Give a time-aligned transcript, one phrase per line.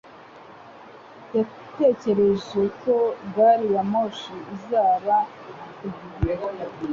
[1.35, 2.93] Yatekereje ko
[3.33, 5.15] gari ya moshi izaba
[5.77, 6.33] ku gihe.